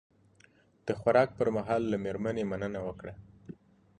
[0.85, 3.13] د خوراک پر مهال له میرمنې مننه وکړه.